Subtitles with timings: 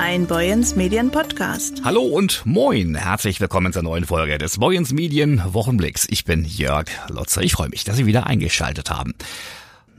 [0.00, 1.82] Ein Boyens Medien Podcast.
[1.82, 2.94] Hallo und moin.
[2.94, 6.06] Herzlich willkommen zur neuen Folge des Boyens Medien Wochenblicks.
[6.08, 7.42] Ich bin Jörg Lotzer.
[7.42, 9.14] Ich freue mich, dass Sie wieder eingeschaltet haben.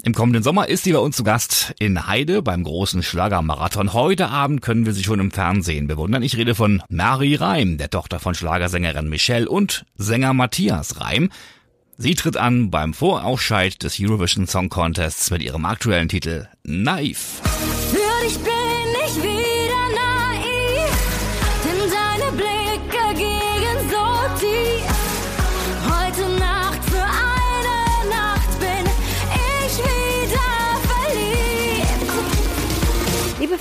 [0.04, 3.92] Im kommenden Sommer ist sie bei uns zu Gast in Heide beim großen Schlagermarathon.
[3.92, 6.24] Heute Abend können wir sie schon im Fernsehen bewundern.
[6.24, 11.30] Ich rede von Mary Reim, der Tochter von Schlagersängerin Michelle und Sänger Matthias Reim.
[11.98, 17.42] Sie tritt an beim Vorausscheid des Eurovision Song Contests mit ihrem aktuellen Titel Naiv.
[17.92, 18.54] Für dich bin
[19.06, 19.39] ich wieder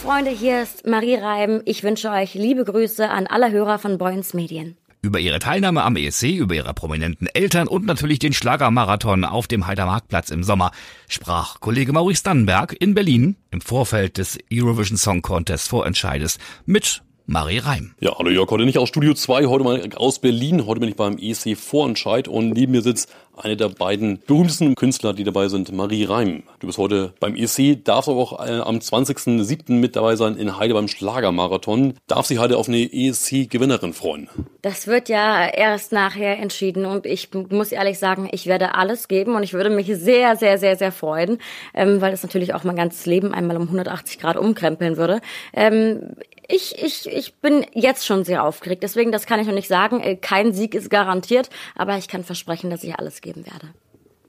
[0.09, 1.61] Freunde, hier ist Marie Reim.
[1.67, 4.78] Ich wünsche euch liebe Grüße an alle Hörer von Boyens Medien.
[5.03, 9.67] Über ihre Teilnahme am ESC, über ihre prominenten Eltern und natürlich den Schlagermarathon auf dem
[9.67, 10.70] Heidermarktplatz im Sommer
[11.09, 17.58] sprach Kollege Maurice Dannenberg in Berlin im Vorfeld des Eurovision Song Contest Vorentscheides mit Marie
[17.58, 17.90] Reim.
[18.00, 20.64] Ja, hallo Jörg, heute nicht aus Studio 2, heute mal aus Berlin.
[20.64, 25.12] Heute bin ich beim EC Vorentscheid und neben mir sitzt eine der beiden berühmtesten Künstler,
[25.12, 26.44] die dabei sind, Marie Reim.
[26.60, 29.74] Du bist heute beim EC, darfst aber auch äh, am 20.07.
[29.74, 31.98] mit dabei sein in Heide beim Schlagermarathon.
[32.06, 34.30] Darf sich Heide auf eine ESC-Gewinnerin freuen?
[34.62, 39.34] Das wird ja erst nachher entschieden und ich muss ehrlich sagen, ich werde alles geben
[39.34, 41.36] und ich würde mich sehr, sehr, sehr, sehr freuen,
[41.74, 45.20] ähm, weil das natürlich auch mein ganzes Leben einmal um 180 Grad umkrempeln würde.
[45.52, 46.14] Ähm,
[46.48, 50.00] ich, ich, ich bin jetzt schon sehr aufgeregt, deswegen das kann ich noch nicht sagen.
[50.00, 53.68] Äh, Kein Sieg ist garantiert, aber ich kann versprechen, dass ich alles geben werde.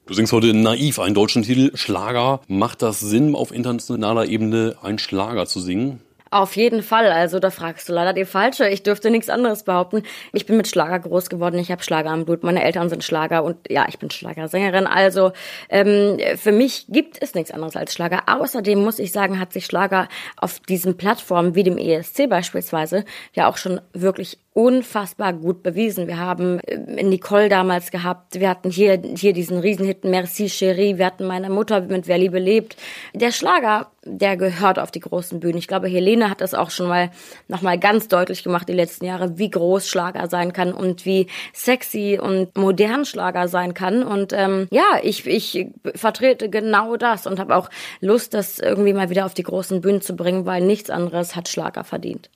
[0.05, 2.41] Du singst heute naiv einen deutschen Titel, Schlager.
[2.47, 6.01] Macht das Sinn, auf internationaler Ebene einen Schlager zu singen?
[6.31, 7.11] Auf jeden Fall.
[7.11, 8.67] Also da fragst du leider die falsche.
[8.69, 10.03] Ich dürfte nichts anderes behaupten.
[10.31, 11.57] Ich bin mit Schlager groß geworden.
[11.57, 12.43] Ich habe Schlager am Blut.
[12.43, 14.85] Meine Eltern sind Schlager und ja, ich bin Schlagersängerin.
[14.85, 15.31] Also
[15.69, 18.23] ähm, für mich gibt es nichts anderes als Schlager.
[18.27, 20.07] Außerdem muss ich sagen, hat sich Schlager
[20.37, 26.07] auf diesen Plattformen wie dem ESC beispielsweise ja auch schon wirklich unfassbar gut bewiesen.
[26.07, 31.05] Wir haben äh, Nicole damals gehabt, wir hatten hier, hier diesen Riesenhit Merci Chérie, wir
[31.05, 32.75] hatten meine Mutter mit Wer Liebe lebt.
[33.13, 35.59] Der Schlager, der gehört auf die großen Bühnen.
[35.59, 37.09] Ich glaube, Helene hat das auch schon mal
[37.47, 42.19] nochmal ganz deutlich gemacht die letzten Jahre, wie groß Schlager sein kann und wie sexy
[42.21, 44.03] und modern Schlager sein kann.
[44.03, 47.69] Und ähm, ja, ich, ich vertrete genau das und habe auch
[48.01, 51.47] Lust, das irgendwie mal wieder auf die großen Bühnen zu bringen, weil nichts anderes hat
[51.47, 52.29] Schlager verdient.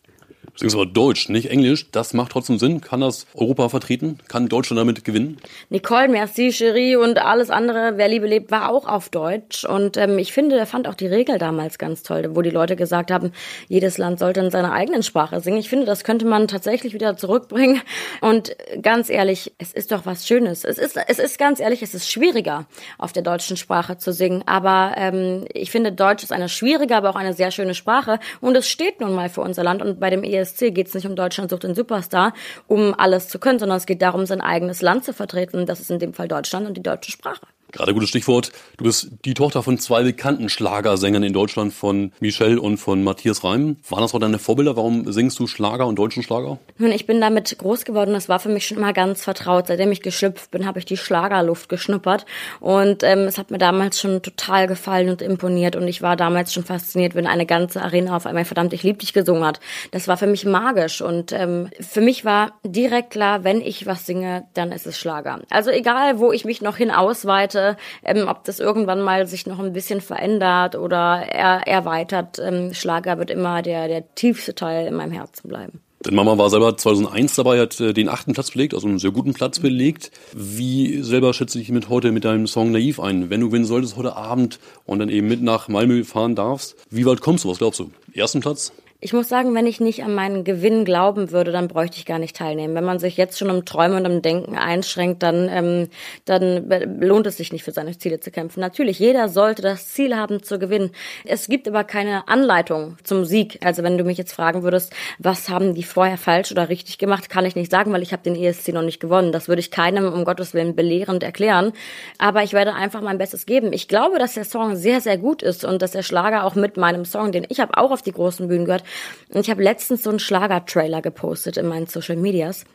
[0.62, 1.90] Aber Deutsch, nicht Englisch.
[1.92, 2.80] Das macht trotzdem Sinn.
[2.80, 4.20] Kann das Europa vertreten?
[4.28, 5.38] Kann Deutschland damit gewinnen?
[5.70, 9.66] Nicole, Merci, Cherie und alles andere, wer Liebe lebt, war auch auf Deutsch.
[9.66, 12.76] Und ähm, ich finde, er fand auch die Regel damals ganz toll, wo die Leute
[12.76, 13.32] gesagt haben,
[13.68, 15.58] jedes Land sollte in seiner eigenen Sprache singen.
[15.58, 17.82] Ich finde, das könnte man tatsächlich wieder zurückbringen.
[18.22, 20.64] Und ganz ehrlich, es ist doch was Schönes.
[20.64, 22.68] Es ist, es ist ganz ehrlich, es ist schwieriger,
[23.00, 24.44] auf der deutschen Sprache zu singen.
[24.46, 28.20] Aber ähm, ich finde, Deutsch ist eine schwierige, aber auch eine sehr schöne Sprache.
[28.40, 29.82] Und es steht nun mal für unser Land.
[29.82, 32.34] Und bei dem ESC geht es nicht um Deutschland sucht den Superstar,
[32.68, 35.66] um alles zu können, sondern es geht darum, sein eigenes Land zu vertreten.
[35.66, 37.46] Das ist in dem Fall Deutschland und die deutsche Sprache.
[37.74, 38.52] Gerade gutes Stichwort.
[38.78, 43.44] Du bist die Tochter von zwei bekannten Schlagersängern in Deutschland, von Michelle und von Matthias
[43.44, 43.78] Reim.
[43.90, 44.76] Waren das auch deine Vorbilder?
[44.76, 46.60] Warum singst du Schlager und deutschen Schlager?
[46.78, 48.14] Nun, ich bin damit groß geworden.
[48.14, 49.66] Das war für mich schon immer ganz vertraut.
[49.68, 52.28] Seitdem ich geschlüpft bin, habe ich die Schlagerluft geschnuppert.
[52.60, 55.76] Und ähm, es hat mir damals schon total gefallen und imponiert.
[55.76, 59.00] Und ich war damals schon fasziniert, wenn eine ganze Arena auf einmal verdammt ich lieb
[59.00, 59.60] dich gesungen hat.
[59.90, 61.02] Das war für mich magisch.
[61.02, 65.40] Und ähm, für mich war direkt klar, wenn ich was singe, dann ist es Schlager.
[65.50, 67.63] Also egal, wo ich mich noch hin ausweite,
[68.04, 72.40] ähm, ob das irgendwann mal sich noch ein bisschen verändert oder er, erweitert.
[72.40, 75.82] Ähm, Schlager wird immer der, der tiefste Teil in meinem Herzen bleiben.
[76.06, 79.12] Denn Mama war selber 2001 dabei, hat äh, den achten Platz belegt, also einen sehr
[79.12, 80.12] guten Platz belegt.
[80.34, 83.30] Wie selber schätze ich mit heute mit deinem Song Naiv ein?
[83.30, 87.06] Wenn du gewinnen solltest heute Abend und dann eben mit nach Malmö fahren darfst, wie
[87.06, 87.50] weit kommst du?
[87.50, 87.92] Was glaubst du?
[88.14, 88.74] Ersten Platz?
[89.04, 92.20] Ich muss sagen, wenn ich nicht an meinen Gewinn glauben würde, dann bräuchte ich gar
[92.20, 92.74] nicht teilnehmen.
[92.74, 95.90] Wenn man sich jetzt schon im Träumen und im Denken einschränkt, dann, ähm,
[96.24, 96.70] dann
[97.02, 98.62] lohnt es sich nicht für seine Ziele zu kämpfen.
[98.62, 100.92] Natürlich, jeder sollte das Ziel haben zu gewinnen.
[101.26, 103.60] Es gibt aber keine Anleitung zum Sieg.
[103.62, 107.30] Also wenn du mich jetzt fragen würdest, was haben die vorher falsch oder richtig gemacht,
[107.30, 109.34] kann ich nicht sagen, weil ich habe den ESC noch nicht gewonnen.
[109.34, 111.74] Das würde ich keinem um Gottes Willen belehrend erklären.
[112.20, 113.74] Aber ich werde einfach mein Bestes geben.
[113.74, 116.78] Ich glaube, dass der Song sehr, sehr gut ist und dass der Schlager auch mit
[116.78, 118.86] meinem Song, den ich habe auch auf die großen Bühnen gehört,
[119.30, 122.66] und ich habe letztens so einen Schlager-Trailer gepostet in meinen Social Medias.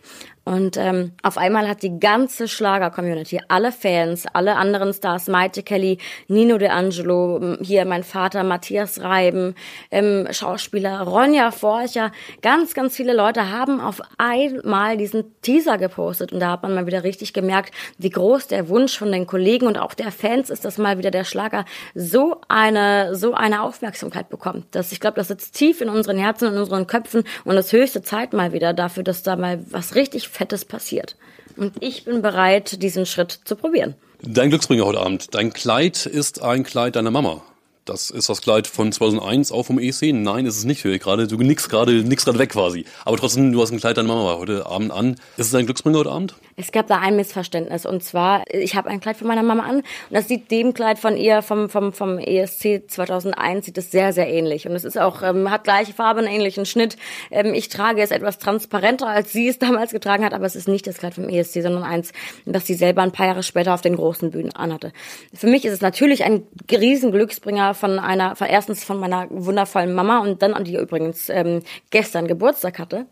[0.48, 5.98] Und ähm, auf einmal hat die ganze Schlager-Community, alle Fans, alle anderen Stars, Maite Kelly,
[6.26, 9.54] Nino D'Angelo, hier mein Vater Matthias Reiben,
[9.90, 16.32] ähm, Schauspieler Ronja Forcher, ganz, ganz viele Leute haben auf einmal diesen Teaser gepostet.
[16.32, 19.66] Und da hat man mal wieder richtig gemerkt, wie groß der Wunsch von den Kollegen
[19.66, 24.30] und auch der Fans ist, dass mal wieder der Schlager so eine, so eine Aufmerksamkeit
[24.30, 24.64] bekommt.
[24.70, 28.00] Das, ich glaube, das sitzt tief in unseren Herzen und unseren Köpfen und es höchste
[28.00, 31.16] Zeit mal wieder dafür, dass da mal was richtig Fettes passiert.
[31.56, 33.94] Und ich bin bereit, diesen Schritt zu probieren.
[34.22, 35.34] Dein Glücksbringer heute Abend.
[35.34, 37.42] Dein Kleid ist ein Kleid deiner Mama.
[37.88, 40.12] Das ist das Kleid von 2001, auch vom EC.
[40.12, 41.26] Nein, ist es nicht, gerade.
[41.26, 42.84] Du nix gerade, nix gerade weg quasi.
[43.06, 45.12] Aber trotzdem, du hast ein Kleid deiner Mama heute Abend an.
[45.38, 46.34] Ist es dein Glücksbringer heute Abend?
[46.56, 49.76] Es gab da ein Missverständnis und zwar, ich habe ein Kleid von meiner Mama an
[49.76, 54.12] und das sieht dem Kleid von ihr vom vom vom ESC 2001 sieht es sehr
[54.12, 56.96] sehr ähnlich und es ist auch ähm, hat gleiche Farbe, einen ähnlichen Schnitt.
[57.30, 60.66] Ähm, ich trage es etwas transparenter als sie es damals getragen hat, aber es ist
[60.66, 62.12] nicht das Kleid vom ESC, sondern eins,
[62.44, 64.92] das sie selber ein paar Jahre später auf den großen Bühnen anhatte.
[65.32, 69.94] Für mich ist es natürlich ein riesen Glücksbringer von einer, von erstens von meiner wundervollen
[69.94, 73.06] Mama und dann an die übrigens ähm, gestern Geburtstag hatte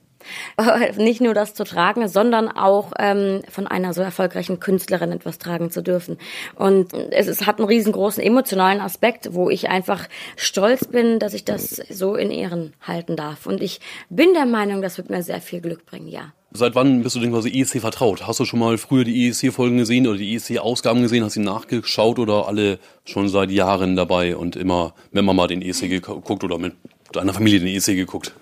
[0.97, 5.71] nicht nur das zu tragen, sondern auch ähm, von einer so erfolgreichen Künstlerin etwas tragen
[5.71, 6.19] zu dürfen.
[6.55, 11.45] Und es, es hat einen riesengroßen emotionalen Aspekt, wo ich einfach stolz bin, dass ich
[11.45, 13.47] das so in Ehren halten darf.
[13.47, 16.33] Und ich bin der Meinung, das wird mir sehr viel Glück bringen, ja.
[16.53, 18.27] Seit wann bist du denn quasi ESC vertraut?
[18.27, 21.23] Hast du schon mal früher die ESC-Folgen gesehen oder die ESC-Ausgaben gesehen?
[21.23, 25.91] Hast du nachgeschaut oder alle schon seit Jahren dabei und immer mit Mama den ESC
[25.91, 26.75] geguckt oder mit
[27.13, 28.33] deiner Familie den ESC geguckt?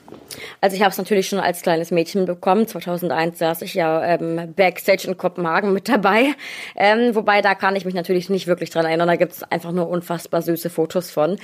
[0.60, 2.66] Also ich habe es natürlich schon als kleines Mädchen bekommen.
[2.66, 6.34] 2001 saß ich ja ähm, Backstage in Kopenhagen mit dabei.
[6.76, 9.08] Ähm, wobei da kann ich mich natürlich nicht wirklich dran erinnern.
[9.08, 11.38] Da gibt es einfach nur unfassbar süße Fotos von.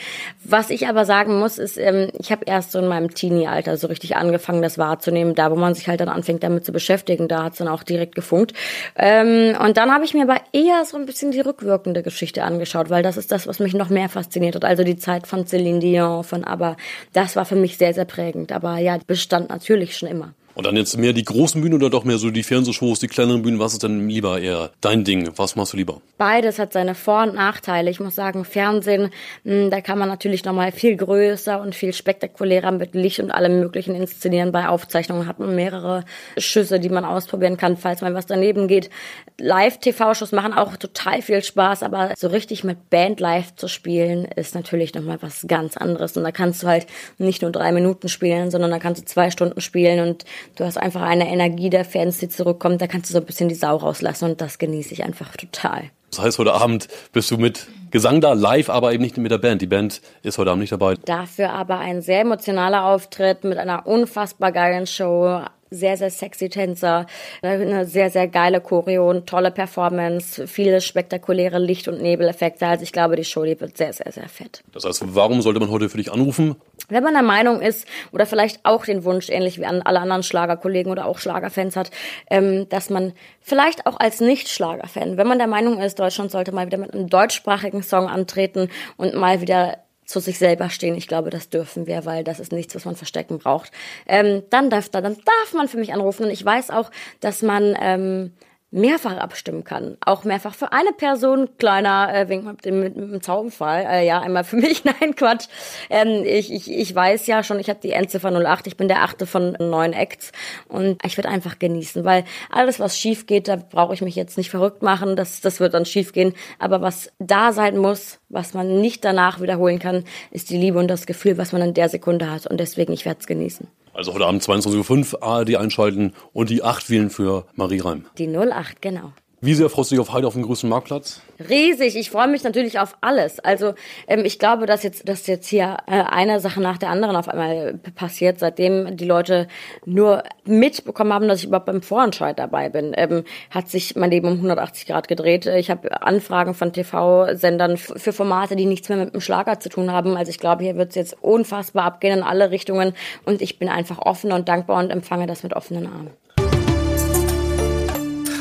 [0.44, 3.86] Was ich aber sagen muss, ist, ähm, ich habe erst so in meinem Teenie-Alter so
[3.86, 5.34] richtig angefangen, das wahrzunehmen.
[5.34, 7.82] Da, wo man sich halt dann anfängt, damit zu beschäftigen, da hat es dann auch
[7.82, 8.52] direkt gefunkt.
[8.96, 12.90] Ähm, und dann habe ich mir aber eher so ein bisschen die rückwirkende Geschichte angeschaut,
[12.90, 14.64] weil das ist das, was mich noch mehr fasziniert hat.
[14.64, 16.76] Also die Zeit von Céline Dion, von ABBA.
[17.12, 18.52] Das war für mich sehr, sehr prägend.
[18.52, 20.34] Aber ja, bestand natürlich schon immer.
[20.54, 23.42] Und dann jetzt mehr die großen Bühnen oder doch mehr so die Fernsehshows, die kleineren
[23.42, 23.60] Bühnen?
[23.60, 25.30] Was ist denn lieber eher dein Ding?
[25.36, 26.00] Was machst du lieber?
[26.18, 27.88] Beides hat seine Vor- und Nachteile.
[27.88, 29.10] Ich muss sagen, Fernsehen,
[29.44, 33.60] hm, da kann man natürlich nochmal viel größer und viel spektakulärer mit Licht und allem
[33.60, 34.50] Möglichen inszenieren.
[34.50, 36.04] Bei Aufzeichnungen hat man mehrere
[36.36, 38.90] Schüsse, die man ausprobieren kann, falls mal was daneben geht.
[39.38, 44.54] Live-TV-Shows machen auch total viel Spaß, aber so richtig mit Band live zu spielen, ist
[44.54, 46.16] natürlich nochmal was ganz anderes.
[46.16, 46.86] Und da kannst du halt
[47.18, 50.24] nicht nur drei Minuten spielen, sondern da kannst du zwei Stunden spielen und
[50.56, 52.80] du hast einfach eine Energie der Fans, die zurückkommt.
[52.80, 55.90] Da kannst du so ein bisschen die Sau rauslassen und das genieße ich einfach total.
[56.10, 59.38] Das heißt, heute Abend bist du mit Gesang da, live, aber eben nicht mit der
[59.38, 59.62] Band.
[59.62, 60.94] Die Band ist heute Abend nicht dabei.
[61.04, 67.06] Dafür aber ein sehr emotionaler Auftritt mit einer unfassbar geilen Show sehr, sehr sexy Tänzer,
[67.42, 72.66] eine sehr, sehr geile Choreo, tolle Performance, viele spektakuläre Licht- und Nebeleffekte.
[72.66, 74.62] Also ich glaube, die Show, die wird sehr, sehr, sehr fett.
[74.72, 76.56] Das heißt, warum sollte man heute für dich anrufen?
[76.88, 80.22] Wenn man der Meinung ist oder vielleicht auch den Wunsch, ähnlich wie an alle anderen
[80.22, 81.90] Schlagerkollegen oder auch Schlagerfans hat,
[82.30, 86.66] ähm, dass man vielleicht auch als Nicht-Schlagerfan, wenn man der Meinung ist, Deutschland sollte mal
[86.66, 89.78] wieder mit einem deutschsprachigen Song antreten und mal wieder
[90.10, 90.96] zu sich selber stehen.
[90.96, 93.70] Ich glaube, das dürfen wir, weil das ist nichts, was man verstecken braucht.
[94.06, 96.24] Ähm, dann, darf, dann darf man für mich anrufen.
[96.24, 96.90] Und ich weiß auch,
[97.20, 98.32] dass man ähm,
[98.70, 99.96] mehrfach abstimmen kann.
[100.04, 101.48] Auch mehrfach für eine Person.
[101.58, 103.84] Kleiner äh, Wink mit dem, mit dem Zaunfall.
[103.88, 104.84] Äh, ja, einmal für mich.
[104.84, 105.46] Nein, Quatsch.
[105.88, 108.66] Ähm, ich, ich, ich weiß ja schon, ich habe die Endziffer 08.
[108.68, 110.32] Ich bin der achte von neun Acts.
[110.68, 114.38] Und ich werde einfach genießen, weil alles, was schief geht, da brauche ich mich jetzt
[114.38, 115.16] nicht verrückt machen.
[115.16, 116.34] Das, das wird dann schief gehen.
[116.58, 120.88] Aber was da sein muss, was man nicht danach wiederholen kann, ist die Liebe und
[120.88, 122.46] das Gefühl, was man in der Sekunde hat.
[122.46, 123.66] Und deswegen, ich werde es genießen.
[123.92, 128.06] Also heute Abend 22.05 Uhr ARD einschalten und die 8 wählen für Marie Reim.
[128.18, 129.12] Die 08, genau.
[129.42, 131.22] Wie sehr freust du dich auf Heide auf dem größten Marktplatz?
[131.48, 131.96] Riesig.
[131.96, 133.40] Ich freue mich natürlich auf alles.
[133.40, 133.72] Also
[134.06, 137.26] ähm, ich glaube, dass jetzt, dass jetzt hier äh, eine Sache nach der anderen auf
[137.26, 139.48] einmal passiert, seitdem die Leute
[139.86, 144.26] nur mitbekommen haben, dass ich überhaupt beim Vorentscheid dabei bin, ähm, hat sich mein Leben
[144.26, 145.46] um 180 Grad gedreht.
[145.46, 149.90] Ich habe Anfragen von TV-Sendern für Formate, die nichts mehr mit dem Schlager zu tun
[149.90, 150.18] haben.
[150.18, 152.92] Also ich glaube, hier wird es jetzt unfassbar abgehen in alle Richtungen
[153.24, 156.10] und ich bin einfach offen und dankbar und empfange das mit offenen Armen.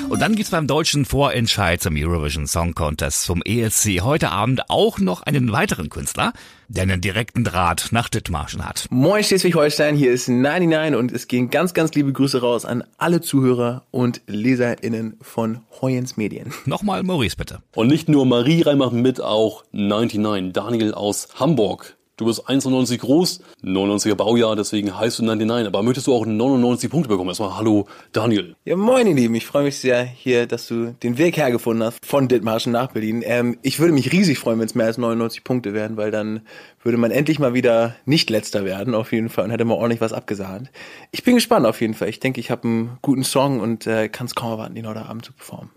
[0.10, 4.98] Und dann gibt's beim deutschen Vorentscheid zum Eurovision Song Contest vom ESC heute Abend auch
[4.98, 6.34] noch einen weiteren Künstler,
[6.68, 8.88] der einen direkten Draht nach Dithmarschen hat.
[8.90, 13.22] Moin Schleswig-Holstein, hier ist 99 und es gehen ganz, ganz liebe Grüße raus an alle
[13.22, 16.54] Zuhörer und LeserInnen von Hoyens Medien.
[16.66, 17.60] Nochmal Maurice bitte.
[17.76, 21.99] Und nicht nur Marie Reim macht mit, auch 99, Daniel aus Hamburg.
[22.20, 25.68] Du bist 1,90 groß, 99er Baujahr, deswegen heißt du 99.
[25.68, 27.30] Aber möchtest du auch 99 Punkte bekommen?
[27.30, 28.58] Erstmal hallo, Daniel.
[28.66, 29.36] Ja, moin, ihr Lieben.
[29.36, 33.24] Ich freue mich sehr hier, dass du den Weg hergefunden hast von Dithmarschen nach Berlin.
[33.26, 36.42] Ähm, ich würde mich riesig freuen, wenn es mehr als 99 Punkte werden, weil dann
[36.84, 40.02] würde man endlich mal wieder nicht letzter werden, auf jeden Fall, und hätte mal ordentlich
[40.02, 40.72] was abgesahnt.
[41.12, 42.10] Ich bin gespannt auf jeden Fall.
[42.10, 45.06] Ich denke, ich habe einen guten Song und äh, kann es kaum erwarten, ihn heute
[45.06, 45.70] Abend zu performen.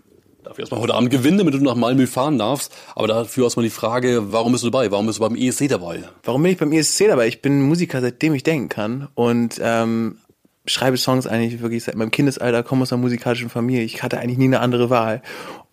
[0.43, 2.73] Darf ich erstmal heute Abend gewinnen, damit du nach Malmö fahren darfst.
[2.95, 4.91] Aber dafür erstmal die Frage, warum bist du dabei?
[4.91, 6.03] Warum bist du beim ESC dabei?
[6.23, 7.27] Warum bin ich beim ESC dabei?
[7.27, 10.17] Ich bin Musiker, seitdem ich denken kann und ähm,
[10.65, 13.83] schreibe Songs eigentlich wirklich seit meinem Kindesalter, komme aus einer musikalischen Familie.
[13.83, 15.21] Ich hatte eigentlich nie eine andere Wahl.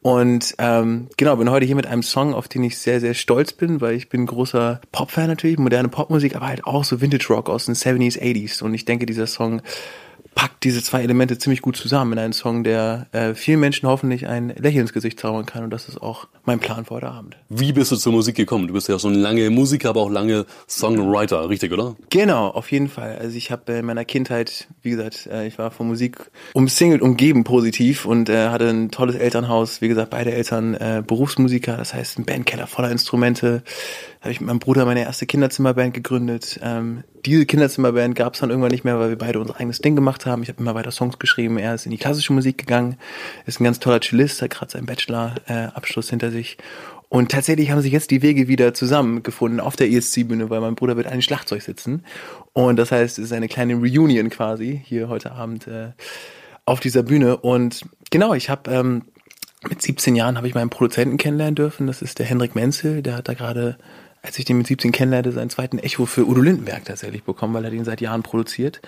[0.02, 3.52] Und ähm, genau, bin heute hier mit einem Song, auf den ich sehr, sehr stolz
[3.52, 7.50] bin, weil ich bin großer Pop-Fan natürlich, moderne Popmusik, aber halt auch so Vintage Rock
[7.50, 8.62] aus den 70s, 80s.
[8.62, 9.60] Und ich denke, dieser Song
[10.34, 14.26] packt diese zwei Elemente ziemlich gut zusammen in einen Song, der äh, vielen Menschen hoffentlich
[14.26, 15.64] ein Lächeln ins Gesicht zaubern kann.
[15.64, 17.36] Und das ist auch mein Plan für heute Abend.
[17.48, 18.68] Wie bist du zur Musik gekommen?
[18.68, 21.96] Du bist ja schon lange Musiker, aber auch lange Songwriter, richtig, oder?
[22.10, 23.18] Genau, auf jeden Fall.
[23.18, 27.44] Also ich habe in meiner Kindheit, wie gesagt, äh, ich war von Musik umsingelt, umgeben
[27.44, 29.80] positiv und äh, hatte ein tolles Elternhaus.
[29.80, 33.62] Wie gesagt, beide Eltern äh, Berufsmusiker, das heißt ein Bandkeller voller Instrumente.
[34.20, 36.60] Habe ich mit meinem Bruder meine erste Kinderzimmerband gegründet.
[36.62, 39.96] Ähm, diese Kinderzimmerband gab es dann irgendwann nicht mehr, weil wir beide unser eigenes Ding
[39.96, 40.42] gemacht haben.
[40.42, 41.58] Ich habe immer weiter Songs geschrieben.
[41.58, 42.96] Er ist in die klassische Musik gegangen,
[43.46, 46.58] ist ein ganz toller Cellist, hat gerade seinen Bachelor-Abschluss äh, hinter sich.
[47.08, 50.96] Und tatsächlich haben sich jetzt die Wege wieder zusammengefunden auf der ESC-Bühne, weil mein Bruder
[50.96, 52.04] wird ein Schlagzeug sitzen.
[52.52, 55.88] Und das heißt, es ist eine kleine Reunion quasi hier heute Abend äh,
[56.66, 57.36] auf dieser Bühne.
[57.38, 59.02] Und genau, ich habe ähm,
[59.68, 61.86] mit 17 Jahren habe ich meinen Produzenten kennenlernen dürfen.
[61.88, 63.02] Das ist der Henrik Menzel.
[63.02, 63.76] Der hat da gerade,
[64.22, 67.64] als ich den mit 17 kennenlernte, seinen zweiten Echo für Udo Lindenberg tatsächlich bekommen, weil
[67.64, 68.80] er den seit Jahren produziert.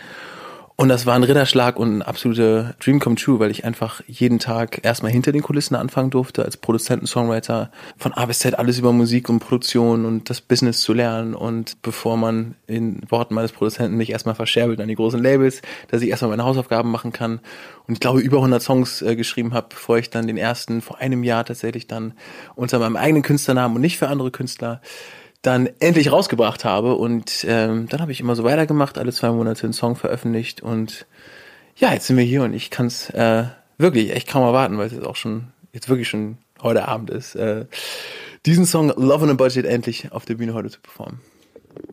[0.74, 4.38] Und das war ein Ritterschlag und ein absoluter Dream come true, weil ich einfach jeden
[4.38, 8.78] Tag erstmal hinter den Kulissen anfangen durfte, als Produzenten, Songwriter, von A bis Z alles
[8.78, 11.34] über Musik und Produktion und das Business zu lernen.
[11.34, 16.02] Und bevor man in Worten meines Produzenten mich erstmal verscherbelt an die großen Labels, dass
[16.02, 17.40] ich erstmal meine Hausaufgaben machen kann.
[17.86, 20.98] Und ich glaube, über 100 Songs äh, geschrieben habe, bevor ich dann den ersten vor
[20.98, 22.14] einem Jahr tatsächlich dann
[22.56, 24.80] unter meinem eigenen Künstlernamen und nicht für andere Künstler
[25.42, 26.94] dann endlich rausgebracht habe.
[26.94, 30.62] Und ähm, dann habe ich immer so weitergemacht, alle zwei Monate einen Song veröffentlicht.
[30.62, 31.06] Und
[31.76, 33.44] ja, jetzt sind wir hier und ich kann es äh,
[33.78, 37.34] wirklich echt kaum erwarten, weil es jetzt auch schon, jetzt wirklich schon heute Abend ist,
[37.34, 37.66] äh,
[38.46, 41.20] diesen Song Love on a Budget endlich auf der Bühne heute zu performen.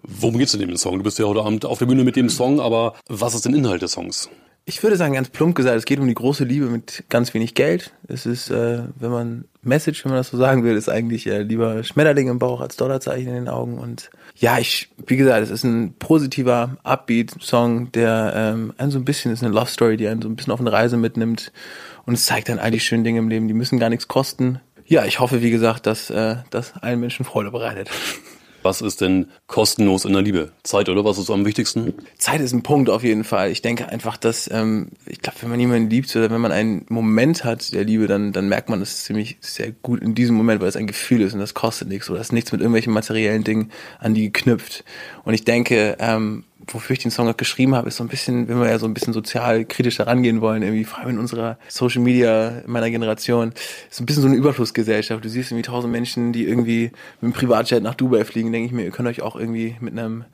[0.03, 0.98] Worum geht's in dem Song?
[0.98, 3.53] Du bist ja heute Abend auf der Bühne mit dem Song, aber was ist der
[3.53, 4.29] Inhalt des Songs?
[4.70, 7.56] Ich würde sagen, ganz plump gesagt, es geht um die große Liebe mit ganz wenig
[7.56, 7.92] Geld.
[8.08, 11.42] Es ist, äh, wenn man Message, wenn man das so sagen will, ist eigentlich äh,
[11.42, 13.80] lieber Schmetterling im Bauch als Dollarzeichen in den Augen.
[13.80, 19.06] Und ja, ich, wie gesagt, es ist ein positiver Upbeat-Song, der ähm, einen so ein
[19.06, 21.52] bisschen ist eine Love Story, die einen so ein bisschen auf eine Reise mitnimmt.
[22.06, 24.60] Und es zeigt dann all die schönen Dinge im Leben, die müssen gar nichts kosten.
[24.86, 27.90] Ja, ich hoffe, wie gesagt, dass äh, das allen Menschen Freude bereitet.
[28.62, 30.51] Was ist denn kostenlos in der Liebe?
[30.63, 31.06] Zeit, oder?
[31.06, 31.94] Was ist am wichtigsten?
[32.18, 33.51] Zeit ist ein Punkt auf jeden Fall.
[33.51, 36.86] Ich denke einfach, dass, ähm, ich glaube, wenn man jemanden liebt oder wenn man einen
[36.89, 40.62] Moment hat der Liebe, dann, dann merkt man es ziemlich sehr gut in diesem Moment,
[40.62, 42.94] weil es ein Gefühl ist und das kostet nichts oder das ist nichts mit irgendwelchen
[42.94, 44.84] materiellen Dingen an die geknüpft.
[45.24, 48.48] Und ich denke, ähm, wofür ich den Song auch geschrieben habe, ist so ein bisschen,
[48.48, 51.58] wenn wir ja so ein bisschen sozial kritisch herangehen wollen, irgendwie vor allem in unserer
[51.68, 53.54] Social Media meiner Generation,
[53.89, 55.24] ist ein bisschen so eine Überflussgesellschaft.
[55.24, 58.74] Du siehst irgendwie tausend Menschen, die irgendwie mit dem Privatjet nach Dubai fliegen, denke ich
[58.74, 60.25] mir, ihr könnt euch auch irgendwie mit einem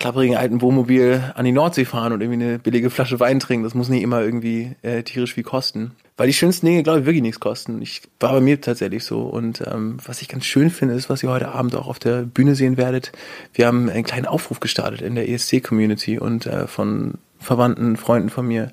[0.00, 3.64] klapprigen alten Wohnmobil an die Nordsee fahren und irgendwie eine billige Flasche Wein trinken.
[3.64, 5.92] Das muss nicht immer irgendwie äh, tierisch viel kosten.
[6.20, 7.80] Weil die schönsten Dinge, glaube ich, wirklich nichts kosten.
[7.80, 9.22] Ich war bei mir tatsächlich so.
[9.22, 12.24] Und ähm, was ich ganz schön finde, ist, was ihr heute Abend auch auf der
[12.24, 13.10] Bühne sehen werdet.
[13.54, 18.46] Wir haben einen kleinen Aufruf gestartet in der ESC-Community und äh, von Verwandten, Freunden von
[18.46, 18.70] mir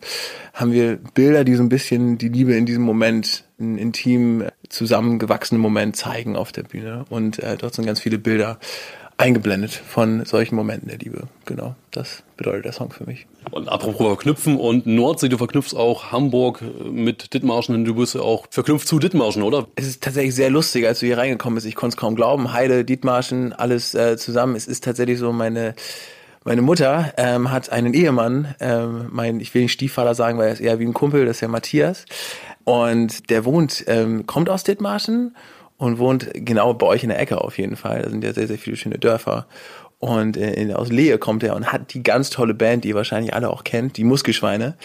[0.54, 5.62] haben wir Bilder, die so ein bisschen die Liebe in diesem Moment, einen intim zusammengewachsenen
[5.62, 7.06] Moment zeigen auf der Bühne.
[7.08, 8.60] Und äh, dort sind ganz viele Bilder
[9.18, 11.28] eingeblendet von solchen Momenten der Liebe.
[11.46, 13.26] Genau, das bedeutet der Song für mich.
[13.52, 18.22] Und apropos verknüpfen und Nordsee, du verknüpfst auch Hamburg mit Dithmarschen, denn du bist ja
[18.22, 19.68] auch verknüpft zu Dithmarschen, oder?
[19.76, 21.66] Es ist tatsächlich sehr lustig, als du hier reingekommen bist.
[21.66, 22.54] Ich konnte es kaum glauben.
[22.54, 24.56] Heide, Dithmarschen, alles äh, zusammen.
[24.56, 25.74] Es ist tatsächlich so meine
[26.48, 30.54] meine Mutter ähm, hat einen Ehemann, ähm, mein, ich will nicht Stiefvater sagen, weil er
[30.54, 32.06] ist eher wie ein Kumpel, das ist ja Matthias.
[32.64, 35.36] Und der wohnt, ähm, kommt aus Dithmarschen
[35.78, 38.02] und wohnt genau bei euch in der Ecke auf jeden Fall.
[38.02, 39.48] Da sind ja sehr, sehr viele schöne Dörfer.
[40.00, 43.34] Und äh, aus Lehe kommt er und hat die ganz tolle Band, die ihr wahrscheinlich
[43.34, 44.76] alle auch kennt, die Muskelschweine.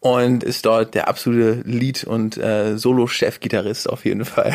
[0.00, 4.54] Und ist dort der absolute Lead- und äh, Solo-Chef-Gitarrist auf jeden Fall.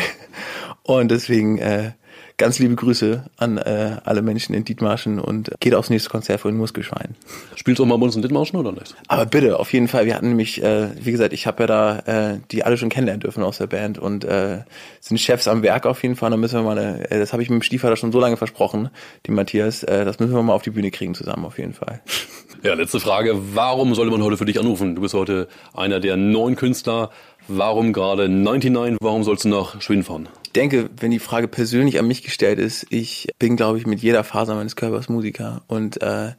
[0.82, 1.92] Und deswegen äh,
[2.40, 6.50] ganz liebe Grüße an äh, alle Menschen in Dithmarschen und geht aufs nächste Konzert von
[6.50, 7.14] den Muskelschweinen.
[7.54, 8.96] Spielst du auch mal bei uns in Dithmarschen oder nicht?
[9.08, 10.06] Aber bitte, auf jeden Fall.
[10.06, 11.98] Wir hatten nämlich, äh, wie gesagt, ich habe ja da
[12.32, 14.60] äh, die alle schon kennenlernen dürfen aus der Band und äh,
[15.00, 16.30] sind Chefs am Werk auf jeden Fall.
[16.30, 18.38] Da müssen wir mal, eine, äh, das habe ich mit dem Stiefvater schon so lange
[18.38, 18.88] versprochen,
[19.26, 22.00] die Matthias, äh, das müssen wir mal auf die Bühne kriegen zusammen auf jeden Fall.
[22.62, 23.54] Ja, letzte Frage.
[23.54, 24.94] Warum sollte man heute für dich anrufen?
[24.94, 27.08] Du bist heute einer der neun Künstler.
[27.48, 28.98] Warum gerade 99?
[29.00, 30.28] Warum sollst du nach Schweden fahren?
[30.50, 34.00] Ich denke, wenn die Frage persönlich an mich gestellt ist, ich bin, glaube ich, mit
[34.00, 36.32] jeder Faser meines Körpers Musiker und äh,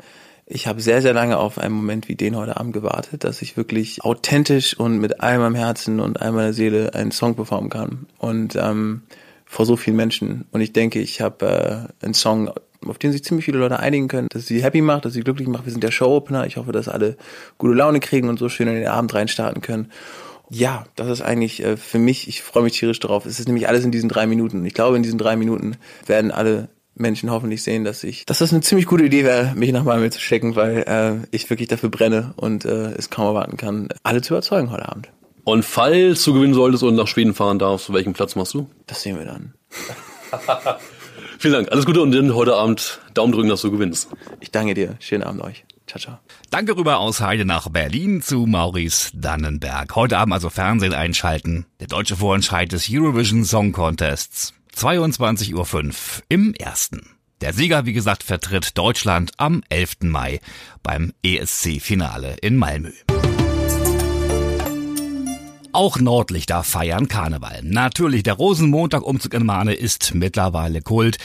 [0.46, 3.56] ich habe sehr, sehr lange auf einen Moment wie den heute Abend gewartet, dass ich
[3.56, 8.06] wirklich authentisch und mit all meinem Herzen und all meiner Seele einen Song performen kann.
[8.18, 9.04] Und ähm,
[9.46, 10.44] vor so vielen Menschen.
[10.52, 12.52] Und ich denke, ich habe äh, einen Song,
[12.86, 15.48] auf den sich ziemlich viele Leute einigen können, dass sie happy macht, dass sie glücklich
[15.48, 15.64] macht.
[15.64, 16.46] Wir sind der Show-Opener.
[16.48, 17.16] Ich hoffe, dass alle
[17.58, 19.90] gute Laune kriegen und so schön in den Abend reinstarten können.
[20.54, 23.26] Ja, das ist eigentlich äh, für mich, ich freue mich tierisch drauf.
[23.26, 24.66] Es ist nämlich alles in diesen drei Minuten.
[24.66, 28.52] Ich glaube, in diesen drei Minuten werden alle Menschen hoffentlich sehen, dass ich, dass das
[28.52, 31.90] eine ziemlich gute Idee wäre, mich nach Malmö zu schicken, weil äh, ich wirklich dafür
[31.90, 35.10] brenne und äh, es kaum erwarten kann, alle zu überzeugen heute Abend.
[35.46, 38.70] Und falls du gewinnen solltest und nach Schweden fahren darfst, welchen Platz machst du?
[38.88, 39.54] Das sehen wir dann.
[41.40, 41.72] Vielen Dank.
[41.72, 44.10] Alles Gute und dann heute Abend Daumen drücken, dass du gewinnst.
[44.42, 44.98] Ich danke dir.
[45.00, 45.64] Schönen Abend euch.
[45.92, 46.20] Ciao, ciao.
[46.50, 49.94] Danke rüber aus Heide nach Berlin zu Maurice Dannenberg.
[49.94, 51.66] Heute Abend also Fernsehen einschalten.
[51.82, 54.54] Der deutsche Vorentscheid des Eurovision Song Contests.
[54.74, 57.10] 22.05 Uhr im ersten.
[57.42, 60.04] Der Sieger, wie gesagt, vertritt Deutschland am 11.
[60.04, 60.40] Mai
[60.82, 62.92] beim ESC-Finale in Malmö.
[65.74, 67.62] Auch Nordlichter feiern Karneval.
[67.64, 71.18] Natürlich, der Rosenmontag-Umzug in Mahne ist mittlerweile Kult.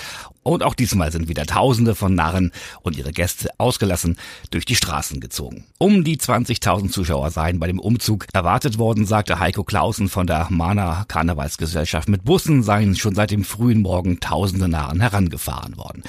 [0.46, 4.16] Und auch diesmal sind wieder Tausende von Narren und ihre Gäste ausgelassen
[4.52, 5.64] durch die Straßen gezogen.
[5.78, 10.46] Um die 20.000 Zuschauer seien bei dem Umzug erwartet worden, sagte Heiko Clausen von der
[10.50, 12.08] Mahner Karnevalsgesellschaft.
[12.08, 16.04] Mit Bussen seien schon seit dem frühen Morgen tausende Narren herangefahren worden.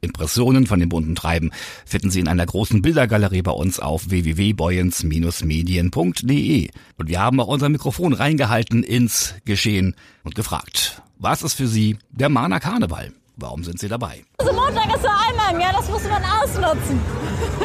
[0.00, 1.50] Impressionen von dem bunten Treiben
[1.84, 6.68] finden Sie in einer großen Bildergalerie bei uns auf www.boyens-medien.de.
[6.98, 11.98] Und wir haben auch unser Mikrofon reingehalten ins Geschehen und gefragt, was ist für Sie
[12.12, 13.10] der Mahner Karneval?
[13.38, 14.24] Warum sind Sie dabei?
[14.38, 16.98] Also Montag ist so Eingang, ja, das muss man ausnutzen.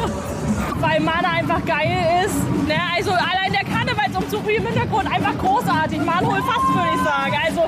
[0.80, 2.36] Weil Mana einfach geil ist.
[2.68, 2.76] Ne?
[2.94, 5.98] Also allein der Karnevalsumzug hier im Hintergrund einfach großartig.
[6.00, 7.38] Man holt fast, würde ich sagen.
[7.46, 7.62] Also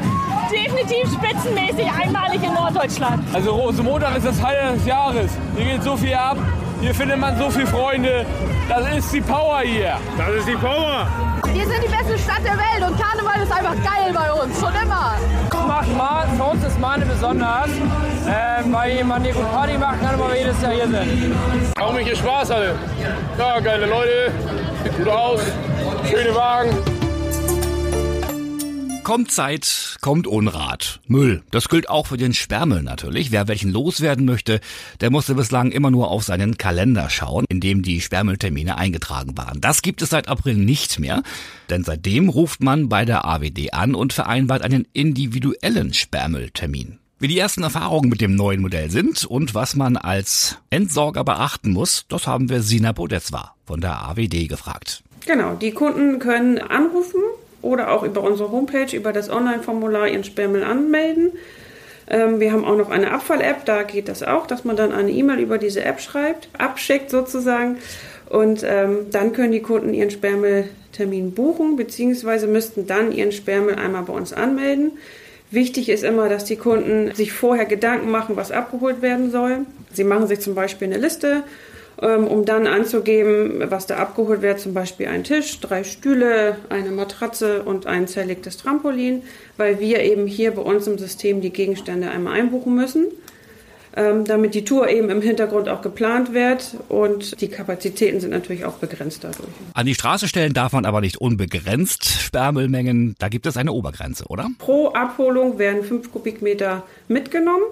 [0.52, 3.24] definitiv spitzenmäßig einmalig in Norddeutschland.
[3.32, 5.30] Also Rosenmontag ist das Highlight des Jahres.
[5.56, 6.36] Hier geht so viel ab.
[6.82, 8.26] Hier findet man so viele Freunde.
[8.68, 9.96] Das ist die Power hier.
[10.18, 11.06] Das ist die Power.
[11.54, 14.74] Wir sind die beste Stadt der Welt und Karneval ist einfach geil bei uns, schon
[14.74, 15.14] immer.
[15.66, 20.14] Macht mal, für uns ist Mane besonders, äh, weil man hier gut Party machen kann,
[20.14, 21.34] aber wir jedes Jahr hier sind.
[21.80, 22.74] Auch mich hier Spaß alle.
[23.38, 24.30] Ja, geile Leute,
[24.82, 25.40] sieht gut aus,
[26.08, 26.93] schöne Wagen.
[29.04, 30.98] Kommt Zeit, kommt Unrat.
[31.08, 31.42] Müll.
[31.50, 33.30] Das gilt auch für den Sperrmüll natürlich.
[33.30, 34.60] Wer welchen loswerden möchte,
[35.02, 39.60] der musste bislang immer nur auf seinen Kalender schauen, in dem die Sperrmülltermine eingetragen waren.
[39.60, 41.22] Das gibt es seit April nicht mehr,
[41.68, 46.98] denn seitdem ruft man bei der AWD an und vereinbart einen individuellen Sperrmülltermin.
[47.18, 51.72] Wie die ersten Erfahrungen mit dem neuen Modell sind und was man als Entsorger beachten
[51.72, 55.02] muss, das haben wir Sina Bodezwa von der AWD gefragt.
[55.26, 57.20] Genau, die Kunden können anrufen
[57.64, 61.32] oder auch über unsere Homepage, über das Online-Formular ihren Sperrmüll anmelden.
[62.08, 65.10] Ähm, wir haben auch noch eine Abfall-App, da geht das auch, dass man dann eine
[65.10, 67.78] E-Mail über diese App schreibt, abschickt sozusagen.
[68.28, 74.02] Und ähm, dann können die Kunden ihren Sperrmülltermin buchen, beziehungsweise müssten dann ihren Sperrmüll einmal
[74.02, 74.92] bei uns anmelden.
[75.50, 79.66] Wichtig ist immer, dass die Kunden sich vorher Gedanken machen, was abgeholt werden soll.
[79.92, 81.44] Sie machen sich zum Beispiel eine Liste
[81.96, 87.62] um dann anzugeben, was da abgeholt wird, zum Beispiel ein Tisch, drei Stühle, eine Matratze
[87.62, 89.22] und ein zerlegtes Trampolin,
[89.56, 93.06] weil wir eben hier bei uns im System die Gegenstände einmal einbuchen müssen,
[93.96, 98.64] ähm, damit die Tour eben im Hintergrund auch geplant wird und die Kapazitäten sind natürlich
[98.64, 99.48] auch begrenzt dadurch.
[99.74, 104.24] An die Straße stellen darf man aber nicht unbegrenzt Sperrmüllmengen, da gibt es eine Obergrenze,
[104.26, 104.48] oder?
[104.58, 107.64] Pro Abholung werden fünf Kubikmeter mitgenommen.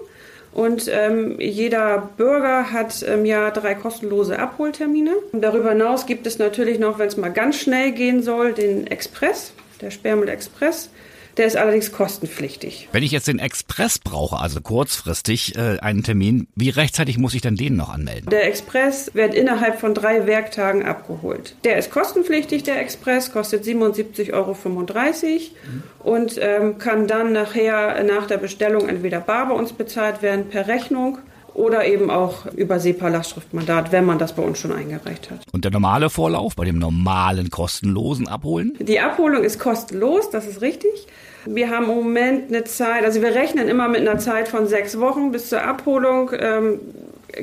[0.53, 5.13] Und ähm, jeder Bürger hat im Jahr drei kostenlose Abholtermine.
[5.31, 9.53] Darüber hinaus gibt es natürlich noch, wenn es mal ganz schnell gehen soll, den Express,
[9.81, 10.89] der Sperrmüll Express.
[11.37, 12.89] Der ist allerdings kostenpflichtig.
[12.91, 17.41] Wenn ich jetzt den Express brauche, also kurzfristig äh, einen Termin, wie rechtzeitig muss ich
[17.41, 18.29] dann den noch anmelden?
[18.29, 21.55] Der Express wird innerhalb von drei Werktagen abgeholt.
[21.63, 25.83] Der ist kostenpflichtig, der Express, kostet 77,35 Euro mhm.
[25.99, 30.67] und ähm, kann dann nachher nach der Bestellung entweder bar bei uns bezahlt werden per
[30.67, 31.17] Rechnung
[31.53, 35.39] oder eben auch über SEPA-Lastschriftmandat, wenn man das bei uns schon eingereicht hat.
[35.51, 38.73] Und der normale Vorlauf bei dem normalen kostenlosen Abholen?
[38.79, 41.07] Die Abholung ist kostenlos, das ist richtig.
[41.45, 44.99] Wir haben im Moment eine Zeit, also wir rechnen immer mit einer Zeit von sechs
[44.99, 46.31] Wochen bis zur Abholung.
[46.39, 46.79] Ähm,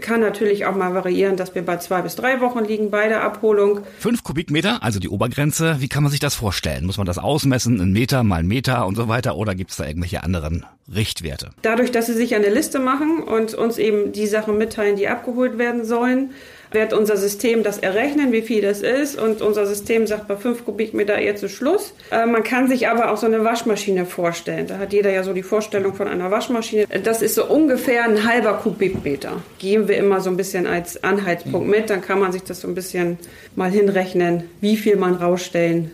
[0.00, 3.22] kann natürlich auch mal variieren, dass wir bei zwei bis drei Wochen liegen bei der
[3.22, 3.80] Abholung.
[3.98, 5.76] Fünf Kubikmeter, also die Obergrenze.
[5.80, 6.86] Wie kann man sich das vorstellen?
[6.86, 9.36] Muss man das ausmessen, ein Meter mal Meter und so weiter?
[9.36, 11.50] Oder gibt es da irgendwelche anderen Richtwerte?
[11.62, 15.58] Dadurch, dass sie sich eine Liste machen und uns eben die Sachen mitteilen, die abgeholt
[15.58, 16.30] werden sollen,
[16.72, 19.18] wird unser System das errechnen, wie viel das ist.
[19.18, 21.94] Und unser System sagt bei 5 Kubikmeter jetzt ist Schluss.
[22.10, 24.66] Äh, man kann sich aber auch so eine Waschmaschine vorstellen.
[24.66, 26.86] Da hat jeder ja so die Vorstellung von einer Waschmaschine.
[27.02, 29.42] Das ist so ungefähr ein halber Kubikmeter.
[29.58, 31.90] Geben wir immer so ein bisschen als Anhaltspunkt mit.
[31.90, 33.18] Dann kann man sich das so ein bisschen
[33.56, 35.90] mal hinrechnen, wie viel man rausstellen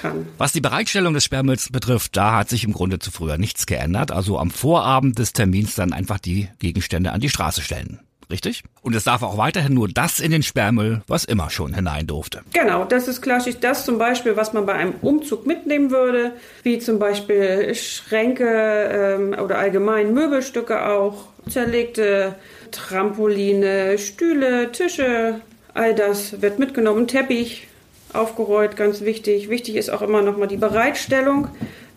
[0.00, 0.26] kann.
[0.38, 4.12] Was die Bereitstellung des Sperrmülls betrifft, da hat sich im Grunde zu früher nichts geändert.
[4.12, 8.62] Also am Vorabend des Termins dann einfach die Gegenstände an die Straße stellen richtig?
[8.82, 12.42] Und es darf auch weiterhin nur das in den Sperrmüll, was immer schon hinein durfte.
[12.52, 13.56] Genau, das ist klassisch.
[13.60, 19.36] Das zum Beispiel, was man bei einem Umzug mitnehmen würde, wie zum Beispiel Schränke ähm,
[19.38, 22.36] oder allgemein Möbelstücke auch, zerlegte
[22.70, 25.40] Trampoline, Stühle, Tische,
[25.74, 27.66] all das wird mitgenommen, Teppich
[28.12, 29.48] aufgerollt, ganz wichtig.
[29.48, 31.48] Wichtig ist auch immer nochmal die Bereitstellung